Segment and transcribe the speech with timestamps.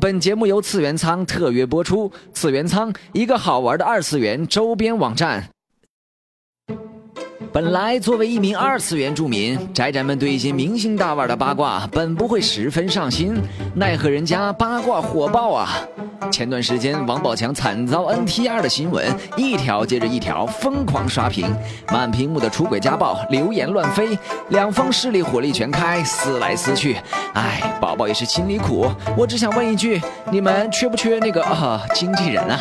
[0.00, 2.10] 本节目由次元仓特约播出。
[2.32, 5.50] 次元仓，一个好玩的二次元周边网站。
[7.52, 13.34] 本来作为一名二次元住民，宅宅们对一些明星大腕的八卦本不会十分上心，
[13.74, 15.80] 奈何人家八卦火爆啊！
[16.30, 19.06] 前段时间王宝强惨遭 NTR 的新闻，
[19.36, 21.54] 一条接着一条疯狂刷屏，
[21.90, 24.18] 满屏幕的出轨家暴，流言乱飞，
[24.50, 26.96] 两方势力火力全开，撕来撕去。
[27.34, 28.90] 哎，宝宝也是心里苦。
[29.16, 32.60] 我只想问一句，你们缺不缺那个啊经纪人啊？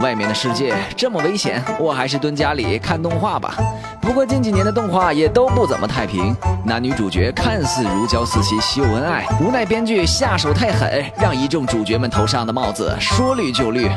[0.00, 3.54] 外面的世界这么危险，我还是蹲家里看动画吧。
[4.00, 13.88] 不过近几年的动画也都不怎么太平，男女主角看似如胶似漆秀恩爱，无奈编剧下手太狠，让一众主角们头上的帽子说绿就绿。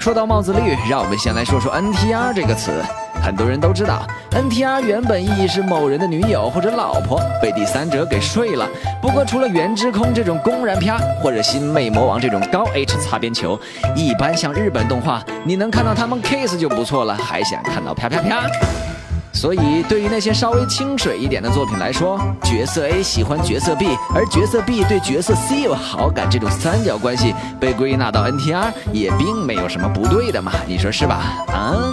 [0.00, 2.72] 说到帽子绿，让我们先来说说 NTR 这个词。
[3.22, 8.68] 很多人都知道，NTR 原本意义是某人的女友或者老婆被第三者给睡了。
[9.00, 13.56] 不过除了原之空这种公然啪，或者新魅魔王这种高 H 擦边球，
[13.94, 18.42] 一般像日本动画，你能看到他们 kiss 就不错了，还想看到啪啪啪。
[19.42, 31.44] 所以对于那些稍微清水一点的作品来说，角色 A 喜欢角色 B，而角色 B 对角色 C 有好感，这种三角关系被归纳到 NTR 也并没有什么不对的嘛，你说是吧？
[31.52, 31.92] 嗯？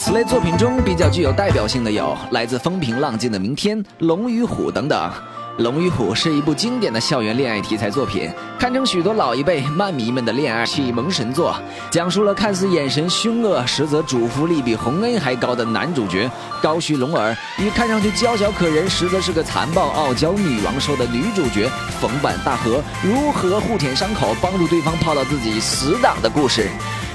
[0.00, 5.12] 此类作品中比较具有代表性的有来自风平浪静的明天、龙与虎等等。
[5.58, 11.52] 龙与虎是一部经典的校园恋爱题材作品，堪称许多老一辈漫迷们的恋爱启蒙神作。
[11.90, 16.30] 讲述了看似眼神凶恶，实则主妇力比洪恩还高的男主角
[16.62, 21.68] 高须龙儿，与看上去娇小可人，实则是个残暴傲娇女王兽的女主角
[22.00, 26.68] 冯坂大河如何互舔伤口，帮助对方泡到自己死党的故事。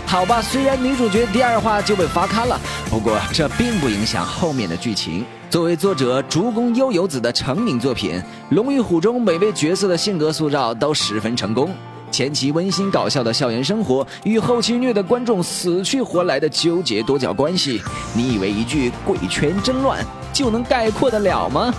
[0.05, 2.59] 好吧，虽然女主角第二话就被罚刊了，
[2.89, 5.25] 不过这并不影响后面的剧情。
[5.49, 8.15] 作为作者竹宫悠游子的成名作品，
[8.49, 11.69] 《龙与虎》中每位角色的性格塑造都十分成功。
[12.11, 17.81] 前期温馨搞笑的校园生活，与后期虐得观众死去活来的纠结多角关系，
[18.13, 19.99] 你以为一句“鬼圈真乱”
[20.31, 21.73] 就能概括得了吗？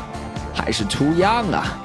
[0.52, 1.78] 还是出样啊！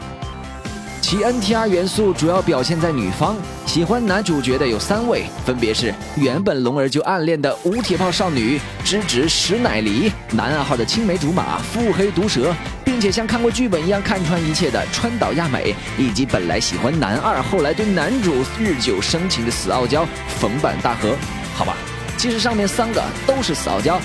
[1.10, 12.56] 其 NTR 元素主要表现在女方喜欢男主角的有三位，分别是原本龙儿就暗恋的无铁炮少女芝芝石乃梨，男二号的青梅竹马腹黑毒舌，
[12.86, 20.08] 并且像看过剧本一样看穿一切的川岛亚美，以及本来喜欢男二后来对男主日久生情的死傲娇
[20.40, 21.16] 冯坂大河。
[21.56, 21.76] 好吧，
[22.18, 24.00] 其实上面三个都是死傲娇。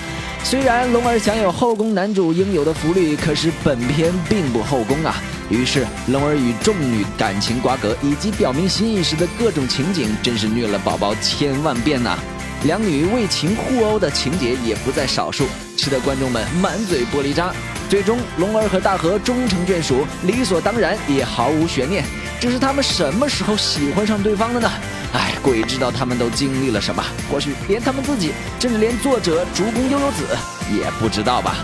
[0.45, 5.15] 虽然龙儿享有后宫男主应有的福利，可是本片并不后宫啊。
[5.49, 12.15] 于是，龙儿与众女感情瓜葛以及表明心意时的各种情景，真是虐了宝宝千万遍呐！
[12.63, 17.51] 两女为情互殴的情节也不在少数，吃得观众们满嘴玻璃渣。
[17.89, 22.05] 最终，龙儿和大河终成眷属，理所当然，也毫无悬念。
[22.39, 24.71] 只是他们什么时候喜欢上对方的呢？
[25.13, 27.03] 哎，鬼知道他们都经历了什么。
[27.31, 30.25] 或许连他们自己，甚至连作者竹宫悠悠子
[30.71, 31.55] 也不知道吧。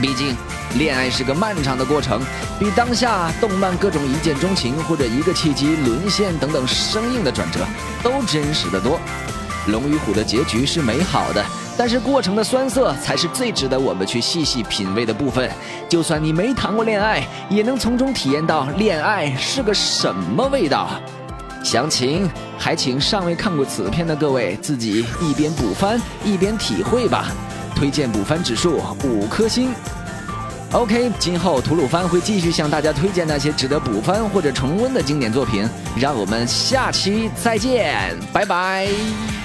[0.00, 0.36] 毕竟。
[0.76, 2.20] 恋爱是个漫长的过程，
[2.58, 7.66] 比当下动漫各种一见钟情或者一个契机沦陷等等生硬的转折
[8.02, 9.00] 都真实的多。
[9.68, 11.42] 龙与虎的结局是美好的，
[11.78, 15.48] 但是过程的酸涩才是最值得我们去细细品味的部分。
[15.88, 20.90] 就算你没谈过恋爱，也能从中体验到恋爱是个什么味道。
[21.62, 22.28] 详情
[22.58, 27.26] 还请尚未看过此片的各位自己一边补番一边体会吧。
[27.76, 29.70] 推荐补番指数五颗星。
[30.72, 39.37] OK，今后吐鲁番会继续向大家推荐那些值得补番或者重温的经典作品，让我们下期再见，拜拜。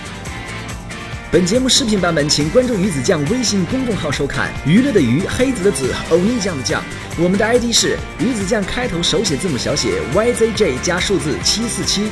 [1.34, 4.54] 本节目视频版本，请关注鱼子酱微信公众号收看。
[4.68, 6.80] 娱乐的娱，黑子的子，欧尼酱的酱。
[7.18, 12.12] 我们的 ID 是鱼子酱，开头手写字母小写 YZJ 加数字七四七。